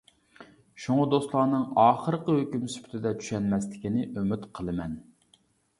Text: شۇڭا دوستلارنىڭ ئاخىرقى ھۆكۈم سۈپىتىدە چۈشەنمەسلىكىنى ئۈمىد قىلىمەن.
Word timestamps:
شۇڭا 0.85 1.03
دوستلارنىڭ 1.11 1.67
ئاخىرقى 1.83 2.39
ھۆكۈم 2.39 2.65
سۈپىتىدە 2.77 3.15
چۈشەنمەسلىكىنى 3.21 4.09
ئۈمىد 4.17 4.51
قىلىمەن. 4.59 4.99